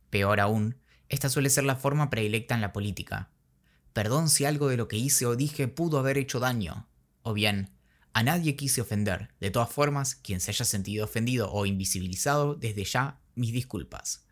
Peor 0.08 0.40
aún, 0.40 0.78
esta 1.10 1.28
suele 1.28 1.50
ser 1.50 1.64
la 1.64 1.76
forma 1.76 2.08
predilecta 2.08 2.54
en 2.54 2.62
la 2.62 2.72
política. 2.72 3.30
Perdón 3.92 4.30
si 4.30 4.46
algo 4.46 4.68
de 4.68 4.78
lo 4.78 4.88
que 4.88 4.96
hice 4.96 5.26
o 5.26 5.36
dije 5.36 5.68
pudo 5.68 5.98
haber 5.98 6.16
hecho 6.16 6.40
daño. 6.40 6.88
O 7.20 7.34
bien, 7.34 7.74
a 8.14 8.22
nadie 8.22 8.56
quise 8.56 8.80
ofender. 8.80 9.34
De 9.38 9.50
todas 9.50 9.68
formas, 9.68 10.14
quien 10.14 10.40
se 10.40 10.50
haya 10.50 10.64
sentido 10.64 11.04
ofendido 11.04 11.52
o 11.52 11.66
invisibilizado, 11.66 12.54
desde 12.54 12.84
ya, 12.84 13.20
mis 13.34 13.52
disculpas. 13.52 14.24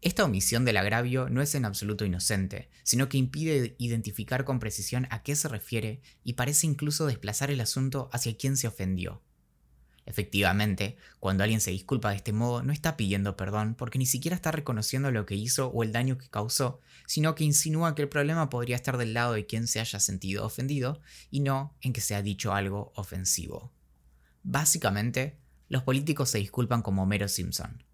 Esta 0.00 0.24
omisión 0.24 0.64
del 0.64 0.78
agravio 0.78 1.28
no 1.28 1.40
es 1.40 1.54
en 1.54 1.64
absoluto 1.64 2.04
inocente, 2.04 2.68
sino 2.82 3.08
que 3.08 3.16
impide 3.16 3.76
identificar 3.78 4.44
con 4.44 4.58
precisión 4.58 5.06
a 5.10 5.22
qué 5.22 5.36
se 5.36 5.46
refiere 5.46 6.02
y 6.24 6.32
parece 6.32 6.66
incluso 6.66 7.06
desplazar 7.06 7.52
el 7.52 7.60
asunto 7.60 8.10
hacia 8.12 8.36
quien 8.36 8.56
se 8.56 8.66
ofendió. 8.66 9.22
Efectivamente, 10.04 10.96
cuando 11.20 11.44
alguien 11.44 11.60
se 11.60 11.70
disculpa 11.70 12.10
de 12.10 12.16
este 12.16 12.32
modo, 12.32 12.62
no 12.62 12.72
está 12.72 12.96
pidiendo 12.96 13.36
perdón 13.36 13.74
porque 13.74 13.98
ni 13.98 14.06
siquiera 14.06 14.34
está 14.34 14.50
reconociendo 14.50 15.12
lo 15.12 15.26
que 15.26 15.36
hizo 15.36 15.68
o 15.68 15.82
el 15.84 15.92
daño 15.92 16.18
que 16.18 16.28
causó, 16.28 16.80
sino 17.06 17.34
que 17.34 17.44
insinúa 17.44 17.94
que 17.94 18.02
el 18.02 18.08
problema 18.08 18.50
podría 18.50 18.76
estar 18.76 18.96
del 18.96 19.14
lado 19.14 19.34
de 19.34 19.46
quien 19.46 19.68
se 19.68 19.80
haya 19.80 20.00
sentido 20.00 20.44
ofendido 20.44 21.00
y 21.30 21.40
no 21.40 21.76
en 21.80 21.92
que 21.92 22.00
se 22.00 22.16
ha 22.16 22.22
dicho 22.22 22.52
algo 22.52 22.92
ofensivo. 22.96 23.72
Básicamente, 24.42 25.38
los 25.68 25.84
políticos 25.84 26.30
se 26.30 26.38
disculpan 26.38 26.82
como 26.82 27.04
Homero 27.04 27.28
Simpson. 27.28 27.84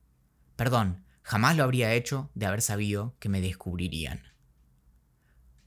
Perdón, 0.56 1.04
jamás 1.22 1.56
lo 1.56 1.62
habría 1.62 1.92
hecho 1.92 2.30
de 2.34 2.46
haber 2.46 2.62
sabido 2.62 3.14
que 3.18 3.28
me 3.28 3.42
descubrirían. 3.42 4.22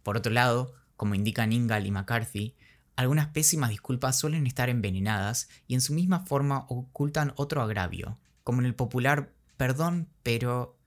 Por 0.01 0.17
otro 0.17 0.31
lado, 0.31 0.73
como 0.97 1.13
indican 1.15 1.53
Ingal 1.53 1.85
y 1.85 1.91
McCarthy, 1.91 2.55
algunas 2.95 3.27
pésimas 3.27 3.69
disculpas 3.69 4.19
suelen 4.19 4.45
estar 4.47 4.69
envenenadas 4.69 5.49
y 5.67 5.73
en 5.73 5.81
su 5.81 5.93
misma 5.93 6.25
forma 6.25 6.65
ocultan 6.69 7.33
otro 7.35 7.61
agravio, 7.61 8.19
como 8.43 8.59
en 8.61 8.65
el 8.65 8.75
popular 8.75 9.33
perdón, 9.57 10.09
pero 10.23 10.77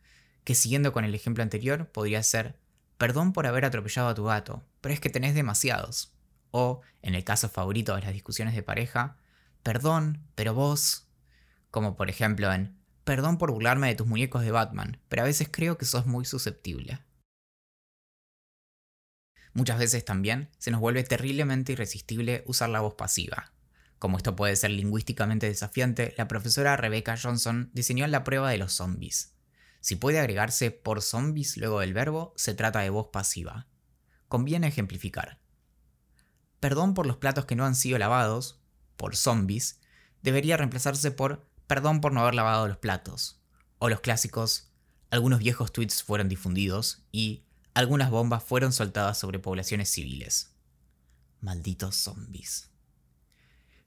que 0.45 0.55
siguiendo 0.55 0.93
con 0.93 1.05
el 1.05 1.15
ejemplo 1.15 1.43
anterior 1.43 1.89
podría 1.89 2.23
ser 2.23 2.59
perdón 2.99 3.33
por 3.33 3.47
haber 3.47 3.65
atropellado 3.65 4.09
a 4.09 4.15
tu 4.15 4.25
gato, 4.25 4.65
pero 4.81 4.93
es 4.93 5.01
que 5.01 5.11
tenés 5.11 5.35
demasiados. 5.35 6.13
O, 6.51 6.83
en 7.03 7.15
el 7.15 7.25
caso 7.25 7.49
favorito 7.49 7.97
de 7.97 8.03
las 8.03 8.13
discusiones 8.13 8.55
de 8.55 8.63
pareja, 8.63 9.17
perdón, 9.63 10.23
pero 10.35 10.55
vos, 10.55 11.09
como 11.71 11.97
por 11.97 12.11
ejemplo 12.11 12.53
en 12.53 12.77
perdón 13.05 13.39
por 13.39 13.51
burlarme 13.51 13.89
de 13.89 13.95
tus 13.95 14.07
muñecos 14.07 14.43
de 14.43 14.51
Batman, 14.51 14.99
pero 15.09 15.23
a 15.23 15.27
veces 15.27 15.49
creo 15.51 15.77
que 15.79 15.85
sos 15.85 16.07
muy 16.07 16.25
susceptible. 16.25 17.01
Muchas 19.55 19.79
veces 19.79 20.05
también 20.05 20.51
se 20.59 20.71
nos 20.71 20.81
vuelve 20.81 21.05
terriblemente 21.05 21.73
irresistible 21.73 22.43
usar 22.47 22.69
la 22.69 22.81
voz 22.81 22.95
pasiva. 22.95 23.53
Como 24.01 24.17
esto 24.17 24.37
puede 24.37 24.57
ser 24.57 24.73
lingüísticamente 24.73 25.47
desafiante, 25.47 26.13
la 26.19 26.29
profesora 26.29 26.77
Rebecca 26.77 27.17
Johnson 27.17 27.71
diseñó 27.73 28.07
la 28.09 28.25
prueba 28.25 28.51
de 28.51 28.59
los 28.59 28.73
zombies. 28.73 29.33
Si 29.81 29.97
puede 29.97 30.19
agregarse 30.19 30.73
por 30.73 31.03
zombies 31.03 31.57
luego 31.57 31.81
del 31.81 31.95
verbo, 31.95 32.35
se 32.37 32.55
trata 32.55 32.81
de 32.81 32.91
voz 32.91 33.09
pasiva. 33.13 33.69
Conviene 34.29 34.67
ejemplificar. 34.67 35.39
Perdón 36.59 36.95
por 36.95 37.07
los 37.07 37.19
platos 37.19 37.45
que 37.45 37.55
no 37.55 37.65
han 37.65 37.77
sido 37.77 37.99
lavados, 37.99 38.61
por 38.97 39.15
zombies, 39.15 39.81
debería 40.23 40.57
reemplazarse 40.57 41.11
por 41.11 41.47
perdón 41.67 42.01
por 42.01 42.13
no 42.13 42.21
haber 42.21 42.35
lavado 42.35 42.67
los 42.67 42.79
platos. 42.79 43.41
O 43.79 43.89
los 43.89 44.01
clásicos, 44.01 44.73
algunos 45.11 45.39
viejos 45.39 45.73
tweets 45.73 46.03
fueron 46.03 46.29
difundidos 46.29 47.05
y 47.13 47.45
algunas 47.75 48.11
bombas 48.11 48.43
fueron 48.45 48.73
soltadas 48.73 49.19
sobre 49.19 49.41
poblaciones 49.41 49.91
civiles. 49.91 50.53
Malditos 51.41 51.97
zombies. 51.97 52.71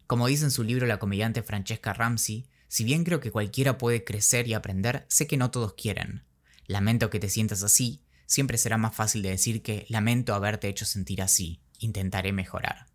Como 0.06 0.27
dice 0.27 0.44
en 0.44 0.51
su 0.51 0.63
libro 0.63 0.86
la 0.86 1.00
comediante 1.00 1.41
Francesca 1.41 1.94
Ramsey, 1.94 2.50
si 2.67 2.84
bien 2.84 3.06
creo 3.06 3.22
que 3.22 3.32
cualquiera 3.32 3.77
puede 3.77 4.03
crecer 4.03 4.48
y 4.48 4.53
aprender, 4.53 5.06
sé 5.08 5.25
que 5.25 5.38
no 5.38 5.51
todos 5.51 5.74
quieren. 5.74 6.25
Lamento 6.65 7.10
que 7.10 7.20
te 7.20 7.29
sientas 7.29 7.63
así, 7.63 8.03
siempre 8.25 8.58
será 8.58 8.77
más 8.77 8.94
fácil 8.94 9.22
de 9.22 9.29
decir 9.29 9.63
que 9.63 9.86
lamento 9.88 10.36
haberte 10.36 10.67
hecho 10.67 10.86
sentir 10.86 11.22
así, 11.22 11.62
intentaré 11.79 12.34
mejorar. 12.34 12.88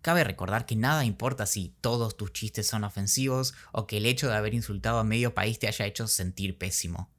Cabe 0.00 0.24
recordar 0.24 0.64
que 0.64 0.76
nada 0.76 1.04
importa 1.04 1.44
si 1.44 1.74
todos 1.82 2.16
tus 2.16 2.32
chistes 2.32 2.66
son 2.66 2.84
ofensivos 2.84 3.52
o 3.72 3.86
que 3.86 3.98
el 3.98 4.06
hecho 4.06 4.28
de 4.28 4.36
haber 4.36 4.54
insultado 4.54 4.98
a 4.98 5.04
medio 5.04 5.34
país 5.34 5.58
te 5.58 5.68
haya 5.68 5.84
hecho 5.84 6.06
sentir 6.06 6.56
pésimo. 6.56 7.10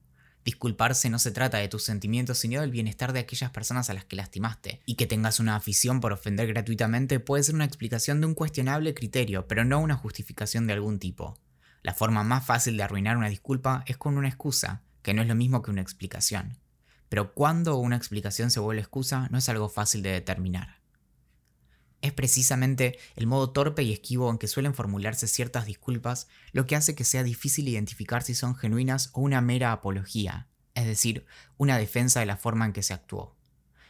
Disculparse 0.49 1.11
no 1.11 1.19
se 1.19 1.29
trata 1.29 1.59
de 1.59 1.67
tus 1.67 1.83
sentimientos, 1.83 2.39
sino 2.39 2.59
del 2.59 2.71
bienestar 2.71 3.13
de 3.13 3.19
aquellas 3.19 3.51
personas 3.51 3.91
a 3.91 3.93
las 3.93 4.05
que 4.05 4.15
lastimaste. 4.15 4.81
Y 4.87 4.95
que 4.95 5.05
tengas 5.05 5.39
una 5.39 5.55
afición 5.55 6.01
por 6.01 6.11
ofender 6.11 6.47
gratuitamente 6.47 7.19
puede 7.19 7.43
ser 7.43 7.53
una 7.53 7.65
explicación 7.65 8.19
de 8.19 8.25
un 8.25 8.33
cuestionable 8.33 8.95
criterio, 8.95 9.47
pero 9.47 9.63
no 9.63 9.79
una 9.79 9.93
justificación 9.93 10.65
de 10.65 10.73
algún 10.73 10.97
tipo. 10.97 11.37
La 11.83 11.93
forma 11.93 12.23
más 12.23 12.47
fácil 12.47 12.77
de 12.77 12.81
arruinar 12.81 13.15
una 13.15 13.29
disculpa 13.29 13.83
es 13.85 13.97
con 13.97 14.17
una 14.17 14.27
excusa, 14.27 14.81
que 15.03 15.13
no 15.13 15.21
es 15.21 15.27
lo 15.27 15.35
mismo 15.35 15.61
que 15.61 15.69
una 15.69 15.83
explicación. 15.83 16.57
Pero 17.09 17.35
cuando 17.35 17.77
una 17.77 17.95
explicación 17.95 18.49
se 18.49 18.59
vuelve 18.59 18.81
excusa 18.81 19.27
no 19.29 19.37
es 19.37 19.47
algo 19.49 19.69
fácil 19.69 20.01
de 20.01 20.13
determinar. 20.13 20.78
Es 22.01 22.13
precisamente 22.13 22.97
el 23.15 23.27
modo 23.27 23.51
torpe 23.51 23.83
y 23.83 23.91
esquivo 23.91 24.29
en 24.29 24.37
que 24.37 24.47
suelen 24.47 24.73
formularse 24.73 25.27
ciertas 25.27 25.65
disculpas 25.65 26.27
lo 26.53 26.65
que 26.65 26.75
hace 26.75 26.95
que 26.95 27.03
sea 27.03 27.23
difícil 27.23 27.67
identificar 27.67 28.23
si 28.23 28.35
son 28.35 28.55
genuinas 28.55 29.09
o 29.13 29.21
una 29.21 29.41
mera 29.41 29.73
apología, 29.73 30.47
es 30.75 30.85
decir, 30.85 31.25
una 31.57 31.77
defensa 31.77 32.21
de 32.21 32.25
la 32.25 32.37
forma 32.37 32.65
en 32.65 32.73
que 32.73 32.83
se 32.83 32.93
actuó. 32.93 33.35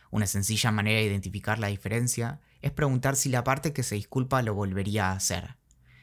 Una 0.10 0.25
sencilla 0.25 0.72
manera 0.72 1.00
de 1.00 1.06
identificar 1.06 1.60
la 1.60 1.68
diferencia 1.68 2.42
es 2.62 2.72
preguntar 2.72 3.16
si 3.16 3.30
la 3.30 3.44
parte 3.44 3.74
que 3.74 3.84
se 3.84 3.96
disculpa 3.96 4.42
lo 4.42 4.56
volvería 4.56 5.10
a 5.10 5.13
hacer. 5.13 5.56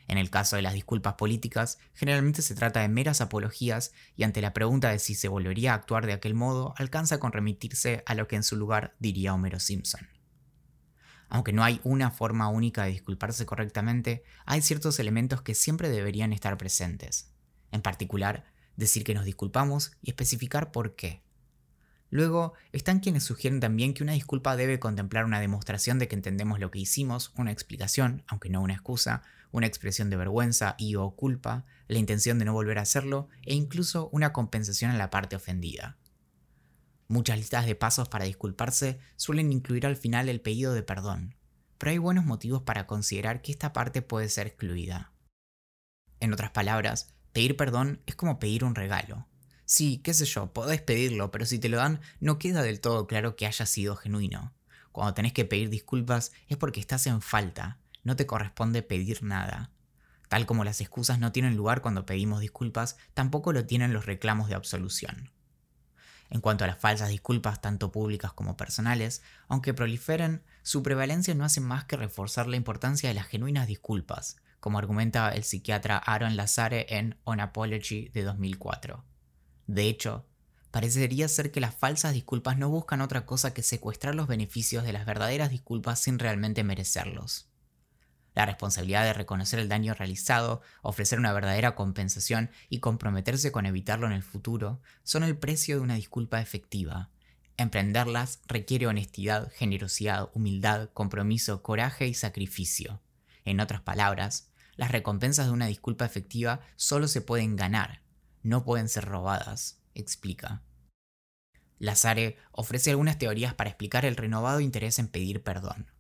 En 0.09 0.19
el 0.19 0.31
caso 0.31 0.55
de 0.55 0.63
las 0.63 0.75
disculpas 0.75 1.15
políticas, 1.15 1.79
generalmente 1.93 2.41
se 2.41 2.55
trata 2.55 2.81
de 2.81 2.89
meras 2.89 3.21
apologías 3.21 3.93
y 4.15 4.23
ante 4.23 4.41
la 4.41 4.53
pregunta 4.53 4.91
de 4.91 5.01
si 5.01 5.17
se 5.17 5.27
volvería 5.27 5.73
a 5.73 5.75
actuar 5.75 6.07
de 6.07 6.13
aquel 6.13 6.35
modo, 6.35 6.75
alcanza 6.77 7.19
con 7.19 7.33
remitirse 7.33 8.05
a 8.07 8.15
lo 8.15 8.29
que 8.29 8.37
en 8.37 8.45
su 8.45 8.55
lugar 8.55 8.95
diría 9.01 9.35
Homero 9.35 9.59
Simpson. 9.59 10.16
Aunque 11.29 11.53
no 11.53 11.65
hay 11.65 11.81
una 11.83 12.11
forma 12.11 12.49
única 12.49 12.85
de 12.85 12.91
disculparse 12.91 13.47
correctamente, 13.47 14.23
hay 14.45 14.63
ciertos 14.63 14.99
elementos 14.99 15.43
que 15.43 15.55
siempre 15.55 15.89
deberían 15.89 16.33
estar 16.33 16.57
presentes. 16.57 17.31
En 17.73 17.83
particular, 17.83 18.45
decir 18.77 19.05
que 19.05 19.15
nos 19.15 19.25
disculpamos 19.25 19.93
y 20.03 20.11
especificar 20.11 20.71
por 20.71 20.95
qué. 20.95 21.23
Luego, 22.11 22.55
están 22.73 23.01
quienes 23.01 23.25
sugieren 23.25 23.59
también 23.59 23.93
que 23.93 24.05
una 24.05 24.13
disculpa 24.13 24.57
debe 24.57 24.79
contemplar 24.79 25.25
una 25.25 25.41
demostración 25.41 25.99
de 25.99 26.07
que 26.07 26.15
entendemos 26.15 26.61
lo 26.61 26.71
que 26.71 26.79
hicimos, 26.79 27.33
una 27.37 27.51
explicación, 27.51 28.23
aunque 28.29 28.49
no 28.49 28.63
una 28.63 28.75
excusa, 28.75 29.23
una 29.51 29.67
expresión 29.67 30.09
de 30.11 30.17
vergüenza 30.17 30.77
y 30.79 30.95
o 30.95 31.11
culpa, 31.11 31.65
la 31.89 31.99
intención 31.99 32.39
de 32.39 32.45
no 32.45 32.53
volver 32.53 32.79
a 32.79 32.83
hacerlo 32.83 33.29
e 33.45 33.55
incluso 33.55 34.09
una 34.13 34.33
compensación 34.33 34.93
a 34.93 34.97
la 34.97 35.11
parte 35.11 35.35
ofendida. 35.35 35.97
Muchas 37.09 37.39
listas 37.39 37.67
de 37.67 37.77
pasos 37.77 38.09
para 38.09 38.25
disculparse 38.25 38.99
suelen 39.17 39.53
incluir 39.53 39.87
al 39.87 39.97
final 39.97 40.29
el 40.29 40.41
pedido 40.41 40.75
de 40.75 40.83
perdón, 40.83 41.37
pero 41.79 41.91
hay 41.91 41.99
buenos 41.99 42.25
motivos 42.25 42.63
para 42.63 42.87
considerar 42.87 43.43
que 43.43 43.53
esta 43.53 43.73
parte 43.73 44.03
puede 44.03 44.29
ser 44.29 44.49
excluida. 44.49 45.13
En 46.19 46.33
otras 46.33 46.51
palabras, 46.51 47.15
pedir 47.33 47.57
perdón 47.57 48.01
es 48.07 48.17
como 48.17 48.41
pedir 48.41 48.65
un 48.65 48.75
regalo. 48.75 49.27
Sí, 49.67 49.99
qué 49.99 50.15
sé 50.15 50.25
yo, 50.25 50.53
podés 50.53 50.81
pedirlo, 50.81 51.31
pero 51.31 51.47
si 51.47 51.59
te 51.59 51.69
lo 51.69 51.77
dan, 51.77 52.01
no 52.21 52.39
queda 52.39 52.63
del 52.63 52.81
todo 52.81 53.07
claro 53.07 53.37
que 53.37 53.47
haya 53.47 53.67
sido 53.67 53.95
genuino. 53.95 54.53
Cuando 54.91 55.15
tenés 55.15 55.33
que 55.33 55.45
pedir 55.45 55.71
disculpas 55.71 56.33
es 56.49 56.57
porque 56.57 56.81
estás 56.81 57.07
en 57.07 57.21
falta, 57.21 57.79
no 58.03 58.17
te 58.17 58.27
corresponde 58.27 58.83
pedir 58.83 59.23
nada. 59.23 59.71
Tal 60.29 60.47
como 60.47 60.65
las 60.65 60.81
excusas 60.81 61.21
no 61.21 61.31
tienen 61.31 61.57
lugar 61.57 61.83
cuando 61.83 62.07
pedimos 62.07 62.41
disculpas, 62.41 62.97
tampoco 63.15 63.53
lo 63.53 63.67
tienen 63.67 63.93
los 63.93 64.07
reclamos 64.07 64.49
de 64.49 64.55
absolución. 64.55 65.31
En 66.31 66.41
cuanto 66.41 66.65
a 66.65 66.67
las 66.67 66.79
falsas 66.79 67.09
disculpas, 67.09 67.61
tanto 67.61 67.93
públicas 67.93 68.33
como 68.33 68.57
personales, 68.57 69.23
aunque 69.49 69.75
proliferen, 69.75 70.43
su 70.63 70.83
prevalencia 70.83 71.35
no 71.35 71.45
hace 71.45 71.61
más 71.61 71.85
que 71.85 71.97
reforzar 71.97 72.47
la 72.47 72.57
importancia 72.57 73.09
de 73.09 73.15
las 73.15 73.27
genuinas 73.27 73.67
disculpas, 73.67 74.37
como 74.61 74.79
argumenta 74.79 75.31
el 75.31 75.45
psiquiatra 75.45 75.99
Aaron 75.99 76.37
Lazare 76.37 76.87
en 76.89 77.17
On 77.25 77.41
Apology 77.41 78.09
de 78.09 78.23
2004. 78.23 79.05
De 79.67 79.89
hecho, 79.89 80.27
parecería 80.71 81.29
ser 81.29 81.53
que 81.53 81.61
las 81.61 81.75
falsas 81.75 82.13
disculpas 82.13 82.59
no 82.59 82.69
buscan 82.69 83.01
otra 83.01 83.27
cosa 83.27 83.55
que 83.55 83.63
secuestrar 83.63 84.15
los 84.15 84.27
beneficios 84.27 84.85
de 84.85 84.93
las 84.93 85.07
verdaderas 85.07 85.51
disculpas 85.51 86.01
sin 86.01 86.19
realmente 86.19 86.65
merecerlos 86.65 87.49
la 88.37 88.45
responsabilidad 88.45 89.03
de 89.05 89.15
reconocer 89.15 89.59
el 89.59 89.71
daño 89.71 89.95
realizado, 89.95 90.61
ofrecer 90.83 91.19
una 91.19 91.33
verdadera 91.33 91.75
compensación 91.75 92.51
y 92.69 92.81
comprometerse 92.81 93.51
con 93.51 93.65
evitarlo 93.65 94.07
en 94.07 94.13
el 94.13 94.23
futuro 94.23 94.83
son 95.03 95.23
el 95.23 95.39
precio 95.39 95.77
de 95.77 95.81
una 95.81 95.95
disculpa 95.95 96.43
efectiva. 96.43 97.09
Emprenderlas 97.57 98.41
requiere 98.47 98.87
honestidad, 98.87 99.51
generosidad, 99.53 100.29
humildad, 100.35 100.91
compromiso, 100.93 101.63
coraje 101.63 102.09
y 102.09 102.13
sacrificio. 102.13 103.01
En 103.47 103.59
otras 103.59 103.81
palabras, 103.81 104.51
las 104.77 104.93
recompensas 104.93 105.47
de 105.47 105.53
una 105.53 105.67
disculpa 105.67 106.05
efectiva 106.05 106.61
solo 106.77 107.09
se 107.09 107.23
pueden 107.23 107.57
ganar, 107.57 108.03
no 108.43 108.65
pueden 108.65 108.91
ser 108.91 109.07
robadas, 109.07 109.81
explica. 109.95 110.63
Lazare 111.79 112.37
ofrece 112.53 112.91
algunas 112.91 113.19
teorías 113.19 113.55
para 113.55 113.71
explicar 113.71 114.05
el 114.05 114.17
renovado 114.17 114.61
interés 114.61 114.99
en 114.99 115.09
pedir 115.09 115.43
perdón. 115.43 115.91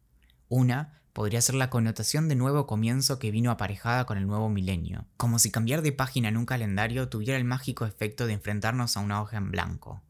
Una 0.48 1.00
podría 1.16 1.40
ser 1.40 1.54
la 1.54 1.70
connotación 1.70 2.28
de 2.28 2.34
nuevo 2.34 2.66
comienzo 2.66 3.18
que 3.18 3.30
vino 3.30 3.50
aparejada 3.50 4.04
con 4.04 4.18
el 4.18 4.26
nuevo 4.26 4.50
milenio, 4.50 5.06
como 5.16 5.38
si 5.38 5.50
cambiar 5.50 5.80
de 5.80 5.90
página 5.90 6.28
en 6.28 6.36
un 6.36 6.44
calendario 6.44 7.08
tuviera 7.08 7.38
el 7.38 7.44
mágico 7.44 7.86
efecto 7.86 8.26
de 8.26 8.34
enfrentarnos 8.34 8.98
a 8.98 9.00
una 9.00 9.22
hoja 9.22 9.38
en 9.38 9.50
blanco. 9.50 10.02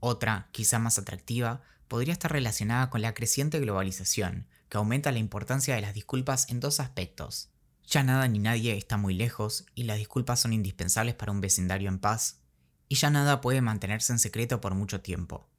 Otra, 0.00 0.48
quizá 0.50 0.80
más 0.80 0.98
atractiva, 0.98 1.62
podría 1.86 2.12
estar 2.12 2.32
relacionada 2.32 2.90
con 2.90 3.02
la 3.02 3.14
creciente 3.14 3.60
globalización, 3.60 4.48
que 4.68 4.78
aumenta 4.78 5.12
la 5.12 5.20
importancia 5.20 5.76
de 5.76 5.80
las 5.80 5.94
disculpas 5.94 6.50
en 6.50 6.58
dos 6.58 6.80
aspectos. 6.80 7.50
Ya 7.86 8.02
nada 8.02 8.26
ni 8.26 8.40
nadie 8.40 8.76
está 8.76 8.96
muy 8.96 9.14
lejos 9.14 9.64
y 9.76 9.84
las 9.84 9.98
disculpas 9.98 10.40
son 10.40 10.52
indispensables 10.52 11.14
para 11.14 11.30
un 11.30 11.40
vecindario 11.40 11.88
en 11.88 12.00
paz, 12.00 12.40
y 12.88 12.96
ya 12.96 13.10
nada 13.10 13.40
puede 13.40 13.60
mantenerse 13.60 14.12
en 14.12 14.18
secreto 14.18 14.60
por 14.60 14.74
mucho 14.74 15.02
tiempo 15.02 15.49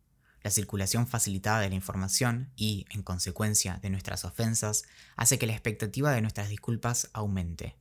la 0.44 0.52
circulación 0.52 1.08
facilitada 1.08 1.60
de 1.60 1.70
la 1.70 1.76
información 1.76 2.52
y, 2.56 2.86
en 2.90 3.04
consecuencia, 3.04 3.80
de 3.82 3.90
nuestras 3.90 4.26
ofensas, 4.26 4.84
hace 5.16 5.38
que 5.38 5.48
la 5.48 5.54
expectativa 5.54 6.12
de 6.12 6.22
nuestras 6.22 6.50
disculpas 6.50 7.10
aumente. 7.14 7.76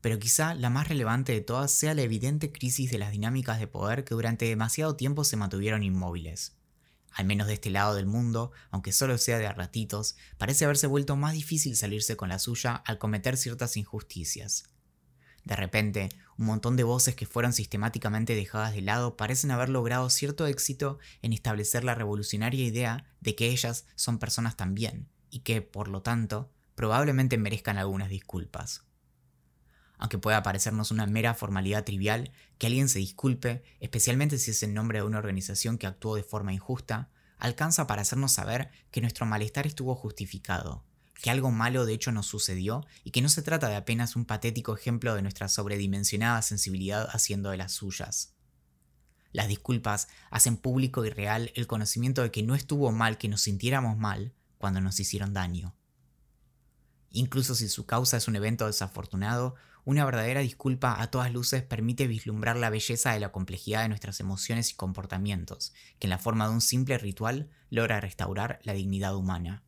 Pero 0.00 0.18
quizá 0.18 0.54
la 0.54 0.70
más 0.70 0.88
relevante 0.88 1.32
de 1.32 1.40
todas 1.40 1.70
sea 1.72 1.94
la 1.94 2.02
evidente 2.02 2.52
crisis 2.52 2.90
de 2.90 2.98
las 2.98 3.10
dinámicas 3.10 3.58
de 3.58 3.66
poder 3.66 4.04
que 4.04 4.14
durante 4.14 4.44
demasiado 4.44 4.96
tiempo 4.96 5.24
se 5.24 5.36
mantuvieron 5.36 5.82
inmóviles. 5.82 6.54
Al 7.12 7.24
menos 7.24 7.46
de 7.46 7.54
este 7.54 7.70
lado 7.70 7.94
del 7.94 8.06
mundo, 8.06 8.52
aunque 8.70 8.92
solo 8.92 9.16
sea 9.16 9.38
de 9.38 9.50
ratitos, 9.50 10.16
parece 10.36 10.66
haberse 10.66 10.86
vuelto 10.86 11.16
más 11.16 11.32
difícil 11.32 11.74
salirse 11.74 12.16
con 12.16 12.28
la 12.28 12.38
suya 12.38 12.74
al 12.74 12.98
cometer 12.98 13.38
ciertas 13.38 13.78
injusticias. 13.78 14.64
De 15.46 15.54
repente, 15.54 16.08
un 16.38 16.46
montón 16.46 16.74
de 16.76 16.82
voces 16.82 17.14
que 17.14 17.24
fueron 17.24 17.52
sistemáticamente 17.52 18.34
dejadas 18.34 18.74
de 18.74 18.82
lado 18.82 19.16
parecen 19.16 19.52
haber 19.52 19.68
logrado 19.68 20.10
cierto 20.10 20.44
éxito 20.48 20.98
en 21.22 21.32
establecer 21.32 21.84
la 21.84 21.94
revolucionaria 21.94 22.64
idea 22.64 23.06
de 23.20 23.36
que 23.36 23.46
ellas 23.50 23.86
son 23.94 24.18
personas 24.18 24.56
también, 24.56 25.08
y 25.30 25.40
que, 25.40 25.62
por 25.62 25.86
lo 25.86 26.02
tanto, 26.02 26.50
probablemente 26.74 27.38
merezcan 27.38 27.78
algunas 27.78 28.10
disculpas. 28.10 28.82
Aunque 29.98 30.18
pueda 30.18 30.42
parecernos 30.42 30.90
una 30.90 31.06
mera 31.06 31.32
formalidad 31.32 31.84
trivial 31.84 32.32
que 32.58 32.66
alguien 32.66 32.88
se 32.88 32.98
disculpe, 32.98 33.62
especialmente 33.78 34.38
si 34.38 34.50
es 34.50 34.64
en 34.64 34.74
nombre 34.74 34.98
de 34.98 35.04
una 35.04 35.18
organización 35.18 35.78
que 35.78 35.86
actuó 35.86 36.16
de 36.16 36.24
forma 36.24 36.52
injusta, 36.52 37.08
alcanza 37.38 37.86
para 37.86 38.02
hacernos 38.02 38.32
saber 38.32 38.70
que 38.90 39.00
nuestro 39.00 39.26
malestar 39.26 39.64
estuvo 39.64 39.94
justificado, 39.94 40.82
que 41.20 41.30
algo 41.30 41.50
malo 41.50 41.86
de 41.86 41.94
hecho 41.94 42.12
nos 42.12 42.26
sucedió 42.26 42.86
y 43.04 43.10
que 43.10 43.22
no 43.22 43.28
se 43.28 43.42
trata 43.42 43.68
de 43.68 43.76
apenas 43.76 44.16
un 44.16 44.24
patético 44.24 44.74
ejemplo 44.74 45.14
de 45.14 45.22
nuestra 45.22 45.48
sobredimensionada 45.48 46.42
sensibilidad 46.42 47.08
haciendo 47.10 47.50
de 47.50 47.56
las 47.56 47.72
suyas. 47.72 48.34
Las 49.32 49.48
disculpas 49.48 50.08
hacen 50.30 50.56
público 50.56 51.04
y 51.04 51.10
real 51.10 51.52
el 51.54 51.66
conocimiento 51.66 52.22
de 52.22 52.30
que 52.30 52.42
no 52.42 52.54
estuvo 52.54 52.92
mal 52.92 53.18
que 53.18 53.28
nos 53.28 53.42
sintiéramos 53.42 53.96
mal 53.96 54.32
cuando 54.58 54.80
nos 54.80 54.98
hicieron 55.00 55.34
daño. 55.34 55.74
Incluso 57.10 57.54
si 57.54 57.68
su 57.68 57.86
causa 57.86 58.16
es 58.16 58.28
un 58.28 58.36
evento 58.36 58.66
desafortunado, 58.66 59.54
una 59.84 60.04
verdadera 60.04 60.40
disculpa 60.40 61.00
a 61.00 61.10
todas 61.10 61.32
luces 61.32 61.62
permite 61.62 62.06
vislumbrar 62.06 62.56
la 62.56 62.70
belleza 62.70 63.12
de 63.12 63.20
la 63.20 63.30
complejidad 63.30 63.82
de 63.82 63.88
nuestras 63.88 64.20
emociones 64.20 64.70
y 64.70 64.74
comportamientos, 64.74 65.72
que 65.98 66.06
en 66.06 66.10
la 66.10 66.18
forma 66.18 66.48
de 66.48 66.54
un 66.54 66.60
simple 66.60 66.98
ritual 66.98 67.48
logra 67.70 68.00
restaurar 68.00 68.58
la 68.64 68.72
dignidad 68.72 69.14
humana. 69.14 69.62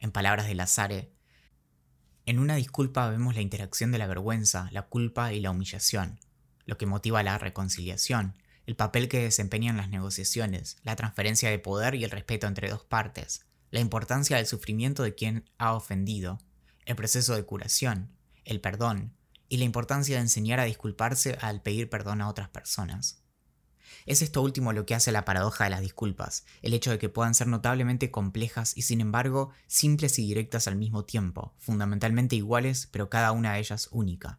En 0.00 0.12
palabras 0.12 0.46
de 0.46 0.54
Lazare, 0.54 1.12
en 2.26 2.38
una 2.38 2.56
disculpa 2.56 3.08
vemos 3.08 3.34
la 3.34 3.40
interacción 3.40 3.90
de 3.90 3.98
la 3.98 4.06
vergüenza, 4.06 4.68
la 4.70 4.82
culpa 4.82 5.32
y 5.32 5.40
la 5.40 5.50
humillación, 5.50 6.20
lo 6.66 6.76
que 6.76 6.84
motiva 6.84 7.22
la 7.22 7.38
reconciliación, 7.38 8.34
el 8.66 8.76
papel 8.76 9.08
que 9.08 9.22
desempeñan 9.22 9.78
las 9.78 9.88
negociaciones, 9.88 10.76
la 10.82 10.94
transferencia 10.94 11.48
de 11.48 11.58
poder 11.58 11.94
y 11.94 12.04
el 12.04 12.10
respeto 12.10 12.46
entre 12.46 12.68
dos 12.68 12.84
partes, 12.84 13.46
la 13.70 13.80
importancia 13.80 14.36
del 14.36 14.46
sufrimiento 14.46 15.02
de 15.02 15.14
quien 15.14 15.48
ha 15.56 15.72
ofendido, 15.72 16.38
el 16.84 16.96
proceso 16.96 17.34
de 17.34 17.44
curación, 17.44 18.10
el 18.44 18.60
perdón 18.60 19.14
y 19.48 19.56
la 19.56 19.64
importancia 19.64 20.16
de 20.16 20.22
enseñar 20.22 20.60
a 20.60 20.64
disculparse 20.64 21.38
al 21.40 21.62
pedir 21.62 21.88
perdón 21.88 22.20
a 22.20 22.28
otras 22.28 22.50
personas. 22.50 23.22
Es 24.06 24.22
esto 24.22 24.42
último 24.42 24.72
lo 24.72 24.86
que 24.86 24.94
hace 24.94 25.12
la 25.12 25.24
paradoja 25.24 25.64
de 25.64 25.70
las 25.70 25.80
disculpas, 25.80 26.44
el 26.62 26.74
hecho 26.74 26.90
de 26.90 26.98
que 26.98 27.08
puedan 27.08 27.34
ser 27.34 27.46
notablemente 27.46 28.10
complejas 28.10 28.76
y 28.76 28.82
sin 28.82 29.00
embargo 29.00 29.50
simples 29.66 30.18
y 30.18 30.26
directas 30.26 30.68
al 30.68 30.76
mismo 30.76 31.04
tiempo, 31.04 31.54
fundamentalmente 31.58 32.36
iguales, 32.36 32.88
pero 32.90 33.10
cada 33.10 33.32
una 33.32 33.54
de 33.54 33.60
ellas 33.60 33.88
única. 33.90 34.38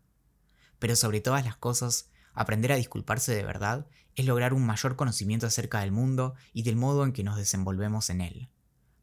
Pero 0.80 0.96
sobre 0.96 1.22
todas 1.22 1.46
las 1.46 1.58
cosas, 1.58 2.10
aprender 2.34 2.72
a 2.72 2.78
disculparse 2.78 3.36
de 3.36 3.44
verdad 3.44 3.88
es 4.16 4.26
lograr 4.26 4.54
un 4.54 4.66
mayor 4.66 4.96
conocimiento 4.96 5.48
acerca 5.48 5.82
del 5.82 5.92
mundo 5.92 6.36
y 6.54 6.64
del 6.64 6.76
modo 6.76 7.04
en 7.04 7.14
que 7.14 7.24
nos 7.24 7.38
desenvolvemos 7.38 8.10
en 8.10 8.22
él. 8.22 8.50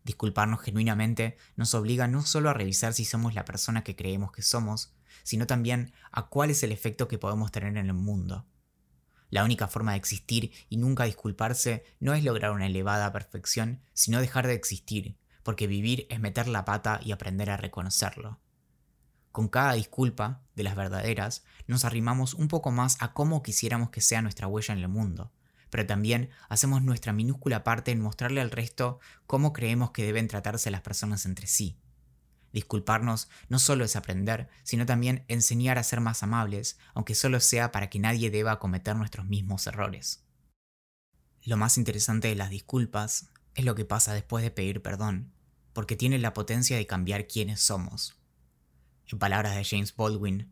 Disculparnos 0.04 0.60
genuinamente 0.60 1.36
nos 1.56 1.74
obliga 1.74 2.06
no 2.06 2.22
solo 2.22 2.48
a 2.48 2.54
revisar 2.54 2.94
si 2.94 3.04
somos 3.04 3.34
la 3.34 3.44
persona 3.44 3.82
que 3.82 3.96
creemos 3.96 4.30
que 4.30 4.42
somos, 4.42 4.94
sino 5.24 5.46
también 5.46 5.92
a 6.12 6.28
cuál 6.28 6.50
es 6.50 6.62
el 6.62 6.70
efecto 6.70 7.08
que 7.08 7.18
podemos 7.18 7.50
tener 7.50 7.76
en 7.76 7.86
el 7.86 7.92
mundo. 7.92 8.46
La 9.30 9.44
única 9.44 9.66
forma 9.66 9.92
de 9.92 9.98
existir 9.98 10.52
y 10.68 10.76
nunca 10.76 11.04
disculparse 11.04 11.84
no 12.00 12.14
es 12.14 12.22
lograr 12.22 12.52
una 12.52 12.66
elevada 12.66 13.12
perfección, 13.12 13.80
sino 13.92 14.20
dejar 14.20 14.46
de 14.46 14.54
existir, 14.54 15.16
porque 15.42 15.66
vivir 15.66 16.06
es 16.10 16.20
meter 16.20 16.48
la 16.48 16.64
pata 16.64 17.00
y 17.02 17.12
aprender 17.12 17.50
a 17.50 17.56
reconocerlo. 17.56 18.40
Con 19.32 19.48
cada 19.48 19.74
disculpa, 19.74 20.42
de 20.54 20.62
las 20.62 20.76
verdaderas, 20.76 21.44
nos 21.66 21.84
arrimamos 21.84 22.34
un 22.34 22.48
poco 22.48 22.70
más 22.70 22.96
a 23.00 23.12
cómo 23.12 23.42
quisiéramos 23.42 23.90
que 23.90 24.00
sea 24.00 24.22
nuestra 24.22 24.46
huella 24.46 24.72
en 24.72 24.80
el 24.80 24.88
mundo, 24.88 25.32
pero 25.70 25.84
también 25.86 26.30
hacemos 26.48 26.82
nuestra 26.82 27.12
minúscula 27.12 27.62
parte 27.62 27.90
en 27.90 28.00
mostrarle 28.00 28.40
al 28.40 28.50
resto 28.50 28.98
cómo 29.26 29.52
creemos 29.52 29.90
que 29.90 30.04
deben 30.04 30.28
tratarse 30.28 30.70
las 30.70 30.80
personas 30.80 31.26
entre 31.26 31.46
sí. 31.46 31.78
Disculparnos 32.56 33.28
no 33.50 33.58
solo 33.58 33.84
es 33.84 33.96
aprender, 33.96 34.48
sino 34.62 34.86
también 34.86 35.26
enseñar 35.28 35.76
a 35.76 35.82
ser 35.82 36.00
más 36.00 36.22
amables, 36.22 36.78
aunque 36.94 37.14
solo 37.14 37.38
sea 37.38 37.70
para 37.70 37.90
que 37.90 37.98
nadie 37.98 38.30
deba 38.30 38.58
cometer 38.58 38.96
nuestros 38.96 39.26
mismos 39.26 39.66
errores. 39.66 40.24
Lo 41.42 41.58
más 41.58 41.76
interesante 41.76 42.28
de 42.28 42.34
las 42.34 42.48
disculpas 42.48 43.28
es 43.54 43.66
lo 43.66 43.74
que 43.74 43.84
pasa 43.84 44.14
después 44.14 44.42
de 44.42 44.50
pedir 44.50 44.80
perdón, 44.80 45.34
porque 45.74 45.96
tiene 45.96 46.18
la 46.18 46.32
potencia 46.32 46.78
de 46.78 46.86
cambiar 46.86 47.26
quiénes 47.26 47.60
somos. 47.60 48.16
En 49.06 49.18
palabras 49.18 49.54
de 49.54 49.62
James 49.62 49.94
Baldwin, 49.94 50.50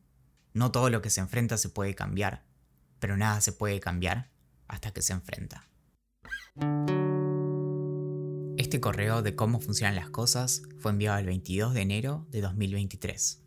no 0.52 0.70
todo 0.70 0.90
lo 0.90 1.00
que 1.00 1.08
se 1.08 1.22
enfrenta 1.22 1.56
se 1.56 1.70
puede 1.70 1.94
cambiar, 1.94 2.44
pero 2.98 3.16
nada 3.16 3.40
se 3.40 3.52
puede 3.52 3.80
cambiar 3.80 4.30
hasta 4.68 4.90
que 4.90 5.00
se 5.00 5.14
enfrenta. 5.14 5.66
Este 8.74 8.80
correo 8.80 9.22
de 9.22 9.36
cómo 9.36 9.60
funcionan 9.60 9.94
las 9.94 10.10
cosas 10.10 10.62
fue 10.80 10.90
enviado 10.90 11.20
el 11.20 11.26
22 11.26 11.74
de 11.74 11.80
enero 11.80 12.26
de 12.30 12.40
2023. 12.40 13.40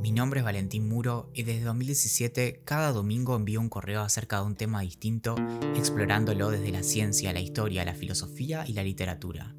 Mi 0.00 0.10
nombre 0.10 0.40
es 0.40 0.44
Valentín 0.44 0.88
Muro 0.88 1.30
y 1.32 1.44
desde 1.44 1.62
2017 1.62 2.62
cada 2.64 2.90
domingo 2.90 3.36
envío 3.36 3.60
un 3.60 3.68
correo 3.68 4.00
acerca 4.00 4.40
de 4.40 4.46
un 4.46 4.56
tema 4.56 4.80
distinto, 4.80 5.36
explorándolo 5.76 6.50
desde 6.50 6.72
la 6.72 6.82
ciencia, 6.82 7.32
la 7.32 7.38
historia, 7.38 7.84
la 7.84 7.94
filosofía 7.94 8.64
y 8.66 8.72
la 8.72 8.82
literatura. 8.82 9.54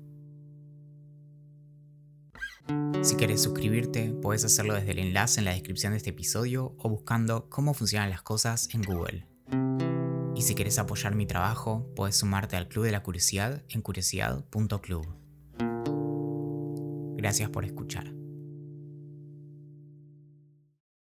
Si 3.02 3.16
quieres 3.16 3.42
suscribirte, 3.42 4.12
puedes 4.12 4.44
hacerlo 4.44 4.74
desde 4.74 4.92
el 4.92 5.00
enlace 5.00 5.40
en 5.40 5.46
la 5.46 5.54
descripción 5.54 5.94
de 5.94 6.00
este 6.00 6.10
episodio 6.10 6.76
o 6.78 6.90
buscando 6.90 7.48
cómo 7.50 7.74
funcionan 7.74 8.10
las 8.10 8.24
cosas 8.24 8.68
en 8.74 8.82
Google. 8.82 9.31
Y 10.42 10.44
si 10.44 10.56
quieres 10.56 10.80
apoyar 10.80 11.14
mi 11.14 11.28
trabajo, 11.28 11.86
puedes 11.96 12.16
sumarte 12.16 12.56
al 12.56 12.68
Club 12.68 12.86
de 12.86 12.92
la 12.92 13.04
Curiosidad 13.04 13.62
en 13.70 13.84
curiosidad.club. 13.84 15.06
Gracias 17.16 17.52
por 17.52 17.64
escuchar. 17.64 18.21